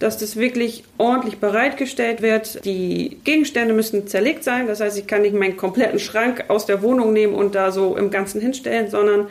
[0.03, 2.65] dass das wirklich ordentlich bereitgestellt wird.
[2.65, 4.67] Die Gegenstände müssen zerlegt sein.
[4.67, 7.95] Das heißt, ich kann nicht meinen kompletten Schrank aus der Wohnung nehmen und da so
[7.95, 9.27] im Ganzen hinstellen, sondern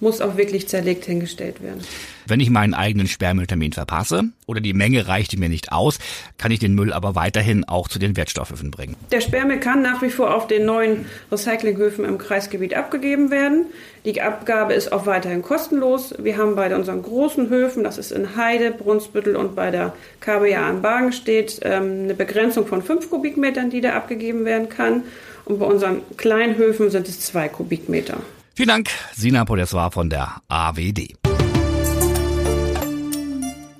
[0.00, 1.80] muss auch wirklich zerlegt hingestellt werden.
[2.26, 5.98] Wenn ich meinen eigenen Sperrmülltermin verpasse oder die Menge reichte mir nicht aus,
[6.38, 8.96] kann ich den Müll aber weiterhin auch zu den Wertstoffhöfen bringen.
[9.12, 13.66] Der Sperrmüll kann nach wie vor auf den neuen Recyclinghöfen im Kreisgebiet abgegeben werden.
[14.04, 16.14] Die Abgabe ist auch weiterhin kostenlos.
[16.18, 20.70] Wir haben bei unseren großen Höfen, das ist in Heide, Brunsbüttel und bei der KBA
[20.70, 25.04] in Bargenstedt, ähm, eine Begrenzung von 5 Kubikmetern, die da abgegeben werden kann.
[25.44, 28.18] Und bei unseren kleinen Höfen sind es 2 Kubikmeter.
[28.56, 31.14] Vielen Dank, Sina Podeswar von der AWD.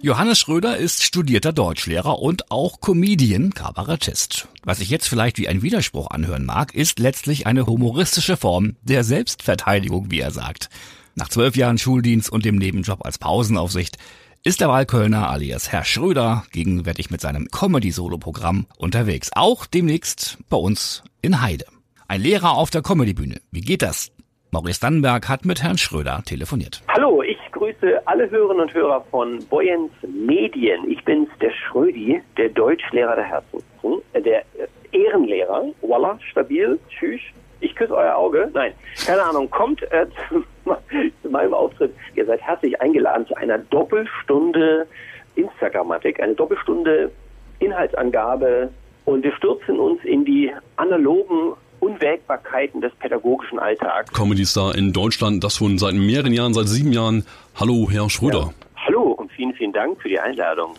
[0.03, 4.49] Johannes Schröder ist studierter Deutschlehrer und auch Comedian, Kabarettist.
[4.65, 9.03] Was sich jetzt vielleicht wie ein Widerspruch anhören mag, ist letztlich eine humoristische Form der
[9.03, 10.69] Selbstverteidigung, wie er sagt.
[11.15, 13.97] Nach zwölf Jahren Schuldienst und dem Nebenjob als Pausenaufsicht
[14.45, 19.31] ist der Wahlkölner alias Herr Schröder gegenwärtig mit seinem Comedy-Solo-Programm unterwegs.
[19.33, 21.65] Auch demnächst bei uns in Heide.
[22.09, 23.41] Ein Lehrer auf der Comedybühne.
[23.51, 24.13] Wie geht das?
[24.57, 26.81] Maurice Dannenberg hat mit Herrn Schröder telefoniert.
[26.89, 30.91] Hallo, ich grüße alle Hörerinnen und Hörer von Boyens Medien.
[30.91, 33.63] Ich bin's, der Schrödi, der Deutschlehrer der Herzen,
[34.15, 34.45] äh, der
[34.93, 35.67] Ehrenlehrer.
[35.83, 37.21] Voila, stabil, tschüss.
[37.61, 38.51] Ich küsse euer Auge.
[38.55, 38.73] Nein,
[39.05, 39.51] keine Ahnung.
[39.51, 40.43] Kommt äh, zu,
[41.23, 41.95] zu meinem Auftritt.
[42.15, 44.87] Ihr seid herzlich eingeladen zu einer Doppelstunde
[45.35, 47.11] Instagrammatik, eine Doppelstunde
[47.59, 48.71] Inhaltsangabe
[49.05, 51.53] und wir stürzen uns in die analogen
[51.87, 54.13] Unwägbarkeiten des pädagogischen Alltags.
[54.13, 57.25] Comedy-Star in Deutschland, das schon seit mehreren Jahren, seit sieben Jahren.
[57.55, 58.53] Hallo, Herr Schröder.
[58.75, 58.87] Ja.
[58.87, 60.75] Hallo und vielen, vielen Dank für die Einladung.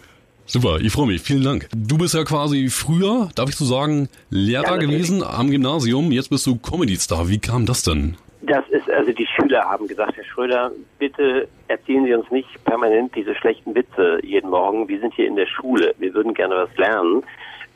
[0.46, 1.22] Super, ich freue mich.
[1.22, 1.70] Vielen Dank.
[1.74, 6.12] Du bist ja quasi früher, darf ich so sagen, Lehrer ja, gewesen am Gymnasium.
[6.12, 7.30] Jetzt bist du Comedy-Star.
[7.30, 8.18] Wie kam das denn?
[8.42, 13.16] Das ist, also die Schüler haben gesagt, Herr Schröder, bitte erzählen Sie uns nicht permanent
[13.16, 14.88] diese schlechten Witze jeden Morgen.
[14.90, 15.96] Wir sind hier in der Schule.
[16.00, 17.24] Wir würden gerne was lernen.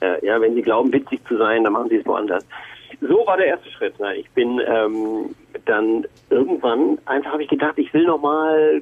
[0.02, 2.46] Äh, ja, wenn Sie glauben, witzig zu sein, dann machen Sie es woanders
[3.00, 4.00] so war der erste Schritt.
[4.00, 4.16] Ne?
[4.16, 8.82] Ich bin ähm, dann irgendwann einfach habe ich gedacht, ich will nochmal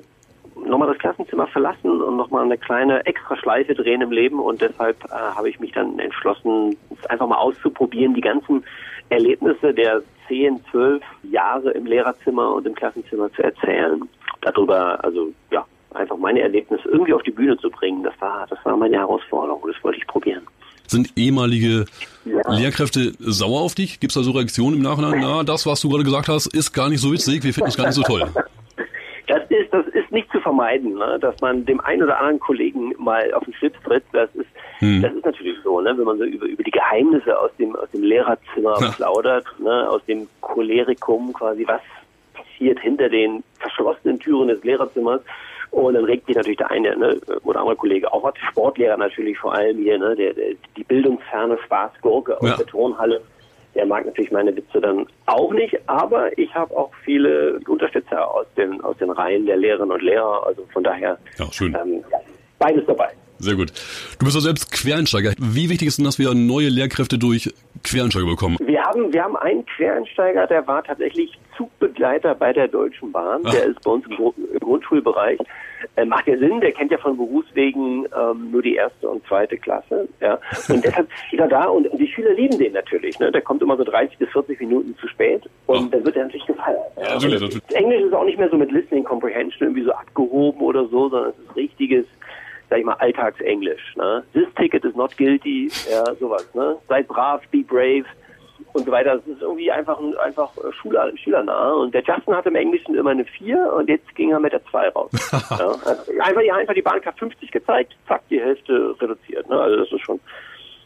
[0.66, 5.10] nochmal das Klassenzimmer verlassen und nochmal eine kleine Extraschleife drehen im Leben und deshalb äh,
[5.12, 8.64] habe ich mich dann entschlossen, es einfach mal auszuprobieren, die ganzen
[9.10, 14.02] Erlebnisse der 10, 12 Jahre im Lehrerzimmer und im Klassenzimmer zu erzählen.
[14.42, 18.60] Darüber, also ja, einfach meine Erlebnisse irgendwie auf die Bühne zu bringen, das war, das
[18.64, 20.46] war meine Herausforderung das wollte ich probieren.
[20.90, 21.86] Sind ehemalige
[22.26, 22.52] ja.
[22.52, 24.00] Lehrkräfte sauer auf dich?
[24.00, 25.20] Gibt es da so Reaktionen im Nachhinein?
[25.22, 27.78] Na, das, was du gerade gesagt hast, ist gar nicht so witzig, wir finden es
[27.78, 28.28] gar nicht so toll.
[29.28, 31.20] Das ist, das ist nicht zu vermeiden, ne?
[31.22, 34.04] dass man dem einen oder anderen Kollegen mal auf den Schlips tritt.
[34.12, 34.48] Das ist,
[34.80, 35.04] hm.
[35.04, 35.96] das ist natürlich so, ne?
[35.96, 38.90] wenn man so über, über die Geheimnisse aus dem, aus dem Lehrerzimmer ja.
[38.90, 39.88] plaudert, ne?
[39.88, 41.82] aus dem Cholerikum quasi, was
[42.34, 45.22] passiert hinter den verschlossenen Türen des Lehrerzimmers.
[45.72, 49.54] Und dann regt sich natürlich der eine ne, oder andere Kollege auch, Sportlehrer natürlich vor
[49.54, 52.58] allem hier, ne, der, der, die bildungsferne Spaßgurke aus ja.
[52.58, 53.22] der Turnhalle.
[53.76, 58.48] Der mag natürlich meine Witze dann auch nicht, aber ich habe auch viele Unterstützer aus
[58.58, 60.46] den, aus den Reihen der Lehrerinnen und Lehrer.
[60.48, 61.78] Also von daher ja, schön.
[61.80, 62.04] Ähm,
[62.58, 63.10] beides dabei.
[63.40, 63.72] Sehr gut.
[64.20, 65.34] Du bist ja selbst Quereinsteiger.
[65.40, 68.58] Wie wichtig ist denn, dass wir neue Lehrkräfte durch Quereinsteiger bekommen?
[68.60, 73.42] Wir haben, wir haben einen Quereinsteiger, der war tatsächlich Zugbegleiter bei der Deutschen Bahn.
[73.46, 73.52] Ach.
[73.52, 74.14] Der ist bei uns im,
[74.54, 75.40] im Grundschulbereich
[75.96, 79.58] Äh, macht ja Sinn, der kennt ja von Berufswegen ähm, nur die erste und zweite
[79.58, 80.08] Klasse.
[80.20, 80.40] Ja.
[80.68, 83.18] Und deshalb ist er da und, und die Schüler lieben den natürlich.
[83.20, 83.32] Ne?
[83.32, 86.46] Der kommt immer so 30 bis 40 Minuten zu spät und dann wird er natürlich
[86.46, 86.80] gefeiert.
[86.98, 87.64] Ja, natürlich, natürlich.
[87.68, 91.10] Das Englisch ist auch nicht mehr so mit Listening Comprehension irgendwie so abgehoben oder so,
[91.10, 92.06] sondern es ist richtiges,
[92.70, 93.96] sag ich mal, Alltagsenglisch.
[93.96, 94.24] Ne?
[94.34, 96.48] This ticket is not guilty, ja, sowas.
[96.54, 96.78] Ne?
[96.88, 98.06] Seid brav, be brave
[98.74, 99.16] und so weiter.
[99.16, 101.74] Das ist irgendwie einfach, einfach äh, Schüler, schülernah.
[101.74, 104.64] Und der Justin hatte im Englischen immer eine 4 und jetzt ging er mit der
[104.66, 105.12] 2 raus.
[105.32, 109.50] ja, also einfach, die, einfach die Bahncard 50 gezeigt, zack, die Hälfte reduziert.
[109.50, 109.60] Ne?
[109.60, 110.20] Also das ist schon,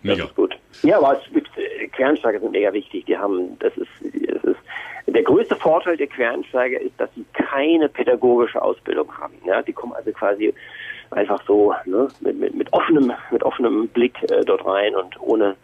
[0.03, 0.25] das Mega.
[0.25, 0.55] ist gut.
[0.83, 3.05] Ja, aber es gibt, äh, Quereinsteiger sind mega wichtig.
[3.05, 4.59] Die haben, das ist, das ist,
[5.07, 9.35] der größte Vorteil der Quereinsteiger ist, dass sie keine pädagogische Ausbildung haben.
[9.45, 10.53] Ja, die kommen also quasi
[11.13, 15.55] einfach so ne, mit, mit, mit offenem, mit offenem Blick äh, dort rein und ohne,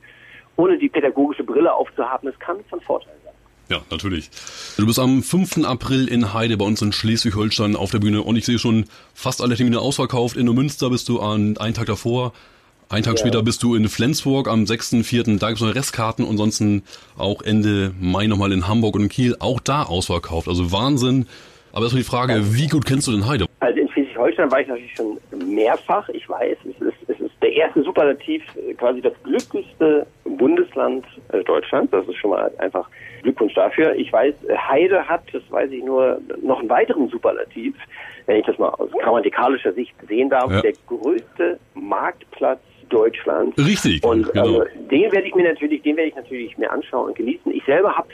[0.55, 2.29] ohne die pädagogische Brille aufzuhaben.
[2.29, 3.33] Das kann von Vorteil sein.
[3.69, 4.29] Ja, natürlich.
[4.77, 5.63] Du bist am 5.
[5.65, 9.41] April in Heide bei uns in Schleswig-Holstein auf der Bühne und ich sehe schon fast
[9.43, 10.37] alle Termine ausverkauft.
[10.37, 12.33] In Neumünster bist du an einen Tag davor.
[12.89, 13.19] Einen Tag Ja.
[13.19, 15.37] später bist du in Flensburg am 6.4.
[15.37, 16.81] Da gibt es noch Restkarten und ansonsten
[17.15, 19.35] auch Ende Mai nochmal in Hamburg und in Kiel.
[19.39, 20.47] Auch da ausverkauft.
[20.47, 21.27] Also Wahnsinn.
[21.71, 23.45] Aber erstmal die Frage, wie gut kennst du denn Heide?
[23.59, 23.87] Also in
[24.19, 26.09] Schleswig-Holstein war ich natürlich schon mehrfach.
[26.09, 31.43] Ich weiß, es ist, es ist der erste Superlativ, äh, quasi das glücklichste Bundesland äh,
[31.43, 31.91] Deutschlands.
[31.91, 32.89] Das ist schon mal einfach
[33.23, 33.95] Glückwunsch dafür.
[33.95, 37.75] Ich weiß, äh, Heide hat, das weiß ich nur, noch einen weiteren Superlativ,
[38.25, 40.61] wenn ich das mal aus grammatikalischer Sicht sehen darf, Ja.
[40.61, 43.55] der größte Marktplatz Deutschlands.
[43.57, 44.41] Richtig, Und genau.
[44.41, 47.51] also, den werde ich mir natürlich, den werde ich natürlich mir anschauen und genießen.
[47.53, 48.07] Ich selber habe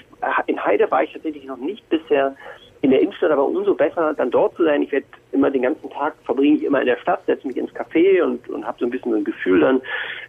[0.48, 2.36] in Heide war ich tatsächlich noch nicht bisher
[2.82, 4.82] in der Innenstadt, aber umso besser dann dort zu sein.
[4.84, 7.74] Ich werde immer den ganzen Tag verbringe ich immer in der Stadt, setze mich ins
[7.74, 9.82] Café und, und habe so ein bisschen so ein Gefühl dann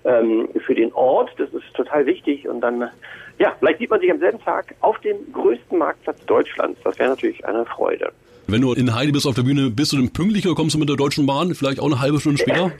[0.04, 1.30] ähm, für den Ort.
[1.38, 2.90] Das ist total wichtig und dann
[3.38, 6.80] ja, vielleicht sieht man sich am selben Tag auf dem größten Marktplatz Deutschlands.
[6.84, 8.12] Das wäre natürlich eine Freude.
[8.46, 10.78] Wenn du in Heide bist auf der Bühne, bist du denn pünktlich oder kommst du
[10.78, 11.54] mit der Deutschen Bahn?
[11.54, 12.72] Vielleicht auch eine halbe Stunde später?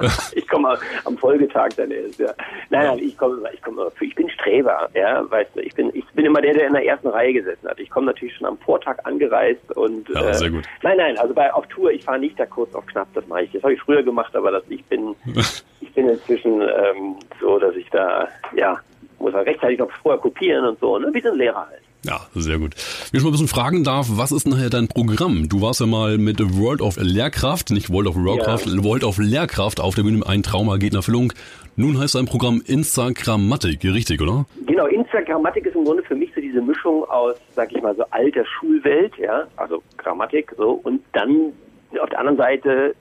[0.34, 2.32] ich komme am Folgetag dann erst, ja.
[2.70, 6.26] Nein, nein, ich komme, ich komme, ich bin Streber, ja, weißt du, ich bin, bin
[6.26, 7.78] immer der, der in der ersten Reihe gesessen hat.
[7.80, 10.64] Ich komme natürlich schon am Vortag angereist und Ja, äh, sehr gut.
[10.82, 13.44] nein, nein, also bei auf Tour, ich fahre nicht da kurz auf knapp, das mache
[13.44, 13.52] ich.
[13.52, 15.14] Das habe ich früher gemacht, aber das, ich bin,
[15.80, 18.78] ich bin inzwischen ähm, so, dass ich da, ja,
[19.18, 21.82] muss halt rechtzeitig noch vorher kopieren und so, ne, wie so ein Lehrer halt.
[22.04, 22.74] Ja, sehr gut.
[23.12, 25.48] Wenn ich mal ein bisschen fragen darf, was ist nachher dein Programm?
[25.48, 29.78] Du warst ja mal mit World of Lehrkraft, nicht World of Warcraft, World of Lehrkraft
[29.78, 31.32] auf der Bühne, ein Trauma geht in Erfüllung.
[31.76, 34.44] Nun heißt dein Programm Instagrammatik, richtig, oder?
[34.66, 38.04] Genau, Instagrammatik ist im Grunde für mich so diese Mischung aus, sag ich mal, so
[38.10, 41.52] alter Schulwelt, ja, also Grammatik, so, und dann
[42.00, 42.94] auf der anderen Seite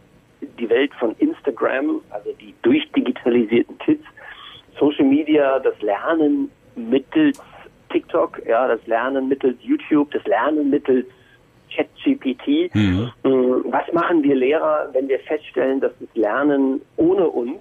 [0.59, 4.03] die Welt von Instagram, also die durchdigitalisierten Kids,
[4.79, 7.39] Social Media, das Lernen mittels
[7.89, 11.05] TikTok, ja, das Lernen mittels YouTube, das Lernen mittels
[11.73, 12.73] ChatGPT.
[12.73, 13.11] Mhm.
[13.23, 17.59] Mm, Was machen wir Lehrer, wenn wir feststellen, dass das Lernen ohne uns,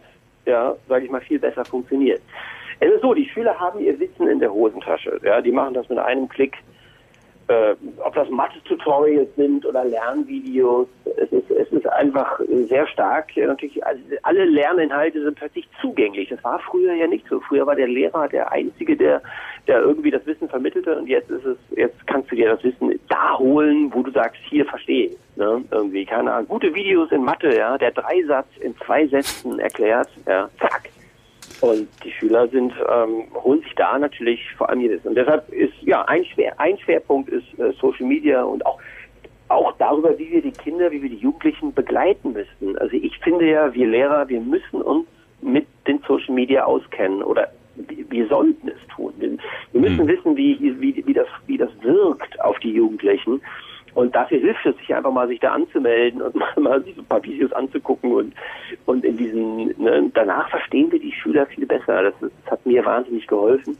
[0.50, 2.20] ja, sage ich mal, viel besser funktioniert?
[2.80, 5.18] Es ist so, die Schüler haben ihr Wissen in der Hosentasche.
[5.22, 6.56] Ja, die machen das mit einem Klick.
[7.50, 10.86] Äh, ob das Mathe-Tutorials sind oder Lernvideos,
[11.16, 13.36] es ist, es ist einfach sehr stark.
[13.36, 16.28] Natürlich, also alle Lerninhalte sind plötzlich zugänglich.
[16.28, 17.40] Das war früher ja nicht so.
[17.40, 19.20] Früher war der Lehrer der Einzige, der,
[19.66, 23.00] der irgendwie das Wissen vermittelte und jetzt ist es, jetzt kannst du dir das Wissen
[23.08, 25.18] da holen, wo du sagst, hier verstehe ich.
[25.34, 25.64] Ne?
[25.72, 26.46] Irgendwie, keine Ahnung.
[26.46, 30.88] Gute Videos in Mathe, ja, der Dreisatz in zwei Sätzen erklärt, ja, zack.
[31.60, 35.04] Und die Schüler sind, ähm, holen sich da natürlich vor allem jedes.
[35.04, 38.78] Und deshalb ist, ja, ein, Schwer, ein Schwerpunkt ist äh, Social Media und auch,
[39.48, 42.78] auch darüber, wie wir die Kinder, wie wir die Jugendlichen begleiten müssen.
[42.78, 45.06] Also ich finde ja, wir Lehrer, wir müssen uns
[45.42, 49.12] mit den Social Media auskennen oder wir, sollten es tun.
[49.18, 49.30] Wir,
[49.72, 53.40] wir müssen wissen, wie, wie, wie, das, wie das wirkt auf die Jugendlichen.
[54.00, 57.22] Und dafür hilft es sich einfach mal, sich da anzumelden und mal, mal ein paar
[57.22, 58.32] Videos anzugucken und,
[58.86, 62.02] und in diesen, ne, danach verstehen wir die Schüler viel besser.
[62.04, 63.76] Das, ist, das hat mir wahnsinnig geholfen.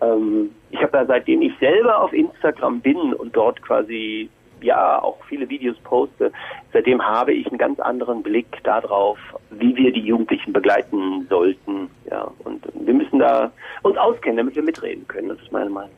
[0.00, 5.18] Ähm, ich habe da seitdem ich selber auf Instagram bin und dort quasi ja auch
[5.28, 6.32] viele Videos poste,
[6.72, 9.18] seitdem habe ich einen ganz anderen Blick darauf,
[9.50, 11.90] wie wir die Jugendlichen begleiten sollten.
[12.08, 13.50] Ja, und wir müssen da
[13.82, 15.28] uns auskennen, damit wir mitreden können.
[15.28, 15.90] Das ist meine Meinung.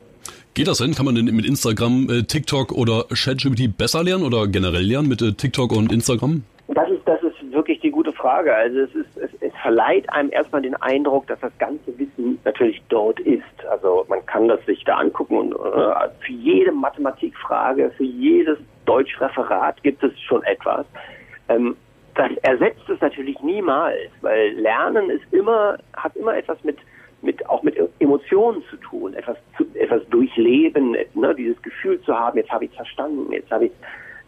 [0.59, 0.93] Geht das denn?
[0.93, 5.21] Kann man denn mit Instagram, äh, TikTok oder ChatGPT besser lernen oder generell lernen mit
[5.21, 6.43] äh, TikTok und Instagram?
[6.67, 8.53] Das ist, das ist wirklich die gute Frage.
[8.53, 12.81] Also es, ist, es, es verleiht einem erstmal den Eindruck, dass das ganze Wissen natürlich
[12.89, 13.45] dort ist.
[13.71, 19.81] Also man kann das sich da angucken und äh, für jede Mathematikfrage, für jedes Deutschreferat
[19.81, 20.85] gibt es schon etwas.
[21.47, 21.77] Ähm,
[22.15, 26.75] das ersetzt es natürlich niemals, weil Lernen ist immer, hat immer etwas mit
[27.21, 32.37] mit auch mit Emotionen zu tun, etwas zu, etwas durchleben, ne, dieses Gefühl zu haben,
[32.37, 33.71] jetzt habe ich es verstanden, jetzt habe ich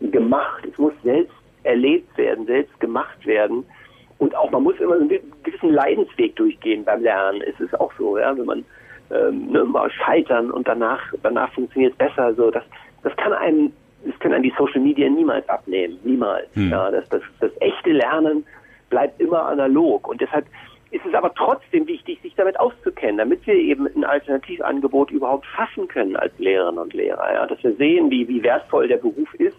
[0.02, 3.66] es gemacht, ich muss selbst erlebt werden, selbst gemacht werden.
[4.18, 5.10] Und auch man muss immer einen
[5.44, 7.42] gewissen Leidensweg durchgehen beim Lernen.
[7.42, 8.66] Es ist auch so, ja, wenn man
[9.12, 12.34] ähm, ne, mal scheitern und danach danach funktioniert es besser.
[12.36, 12.64] So, das
[13.04, 13.72] das kann einem
[14.06, 16.48] das können einem die Social Media niemals abnehmen, niemals.
[16.54, 16.72] Hm.
[16.72, 18.46] Ja, das, das, das echte Lernen
[18.90, 20.46] bleibt immer analog und deshalb
[20.92, 25.88] ist es aber trotzdem wichtig, sich damit auszukennen, damit wir eben ein Alternativangebot überhaupt fassen
[25.88, 27.34] können als Lehrerinnen und Lehrer.
[27.34, 29.58] Ja, dass wir sehen, wie, wie wertvoll der Beruf ist.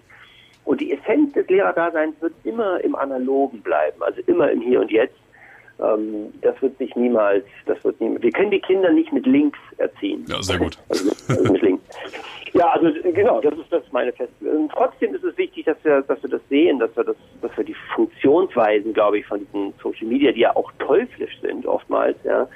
[0.65, 4.93] Und die Essenz des Lehrerdaseins wird immer im Analogen bleiben, also immer im Hier und
[4.93, 5.17] Jetzt.
[5.83, 9.59] Ähm, das wird sich niemals, das wird niemals, wir können die Kinder nicht mit Links
[9.79, 10.25] erziehen.
[10.29, 10.77] Ja, sehr gut.
[10.89, 11.83] Also mit, also mit Links.
[12.55, 14.69] Ja, also genau, das ist das ist meine Feststellung.
[14.75, 17.65] Trotzdem ist es wichtig, dass wir, dass wir das sehen, dass wir das, dass wir
[17.65, 22.47] die Funktionsweisen, glaube ich, von diesen Social Media, die ja auch teuflisch sind oftmals, ja.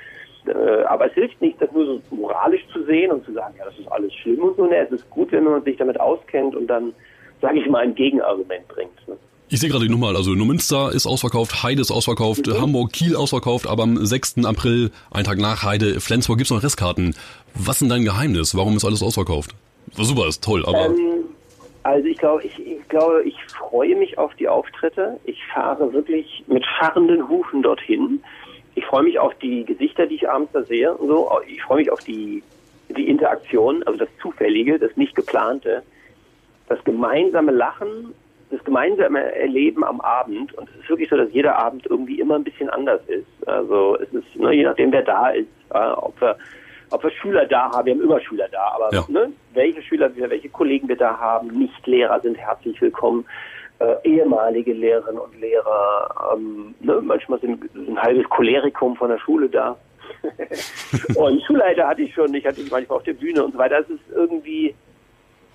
[0.46, 3.64] Äh, aber es hilft nicht, das nur so moralisch zu sehen und zu sagen, ja,
[3.64, 4.66] das ist alles schlimm und so.
[4.66, 6.92] Ne, es ist gut, wenn man sich damit auskennt und dann,
[7.40, 9.08] sage ich mal, ein Gegenargument bringt.
[9.08, 9.16] Ne?
[9.48, 12.60] Ich sehe gerade nochmal, also Neumünster ist ausverkauft, Heide ist ausverkauft, mhm.
[12.60, 14.44] Hamburg, Kiel ausverkauft, aber am 6.
[14.44, 17.14] April, einen Tag nach Heide, Flensburg gibt's noch Restkarten.
[17.54, 18.56] Was ist denn dein Geheimnis?
[18.56, 19.54] Warum ist alles ausverkauft?
[19.92, 20.86] Super, ist toll, aber.
[20.86, 21.26] Ähm,
[21.84, 25.20] also ich glaube, ich, ich glaube, ich freue mich auf die Auftritte.
[25.24, 28.20] Ich fahre wirklich mit fahrenden Hufen dorthin.
[28.74, 30.92] Ich freue mich auf die Gesichter, die ich abends da sehe.
[30.92, 31.30] Und so.
[31.46, 32.42] Ich freue mich auf die,
[32.88, 35.84] die Interaktion, also das Zufällige, das nicht geplante,
[36.68, 38.12] das gemeinsame Lachen,
[38.56, 40.52] das gemeinsame Erleben am Abend.
[40.54, 43.26] Und es ist wirklich so, dass jeder Abend irgendwie immer ein bisschen anders ist.
[43.46, 46.36] Also es ist, ne, je nachdem, wer da ist, äh, ob wir
[46.90, 49.04] ob wir Schüler da haben, wir haben immer Schüler da, aber ja.
[49.08, 53.24] ne, welche Schüler, welche Kollegen wir da haben, Nicht-Lehrer sind herzlich willkommen,
[53.80, 59.48] äh, ehemalige Lehrerinnen und Lehrer, ähm, ne, manchmal sind ein halbes Cholerikum von der Schule
[59.48, 59.76] da.
[61.16, 63.80] und Schulleiter hatte ich schon, ich hatte ich manchmal auf der Bühne und so weiter.
[63.80, 64.74] Es ist irgendwie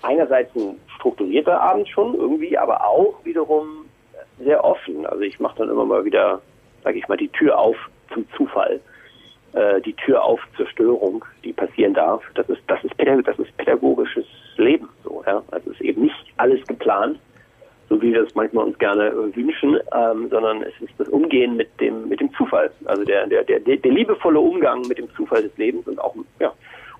[0.02, 3.86] einerseits ein strukturierter Abend schon irgendwie, aber auch wiederum
[4.38, 5.06] sehr offen.
[5.06, 6.40] Also ich mache dann immer mal wieder,
[6.84, 7.76] sage ich mal, die Tür auf
[8.12, 8.80] zum Zufall
[9.52, 12.22] äh, die Tür auf zur Störung, die passieren darf.
[12.34, 14.24] Das ist, das ist, pädag das ist pädagogisches
[14.56, 14.88] Leben.
[15.04, 15.42] So, ja?
[15.50, 17.18] Also es ist eben nicht alles geplant,
[17.88, 21.56] so wie wir es manchmal uns gerne äh, wünschen, ähm, sondern es ist das Umgehen
[21.56, 22.70] mit dem, mit dem Zufall.
[22.86, 26.52] Also der, der, der, der liebevolle Umgang mit dem Zufall des Lebens und auch, ja.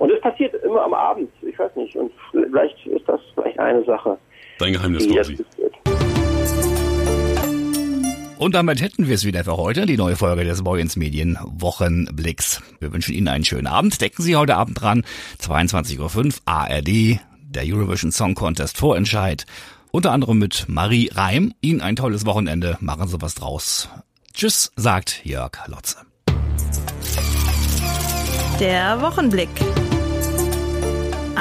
[0.02, 1.94] Und es passiert immer am Abend, ich weiß nicht.
[1.94, 4.18] Und vielleicht ist das vielleicht eine Sache.
[4.58, 5.38] Dein Geheimnis quasi.
[8.36, 12.60] Und damit hätten wir es wieder für heute, die neue Folge des Boyens Medien Wochenblicks.
[12.80, 14.00] Wir wünschen Ihnen einen schönen Abend.
[14.00, 15.04] Decken Sie heute Abend dran,
[15.38, 19.46] 22.05 Uhr ARD, der Eurovision Song Contest Vorentscheid.
[19.92, 21.54] Unter anderem mit Marie Reim.
[21.60, 22.76] Ihnen ein tolles Wochenende.
[22.80, 23.88] Machen Sie was draus.
[24.34, 25.98] Tschüss, sagt Jörg Lotze.
[28.58, 29.48] Der Wochenblick.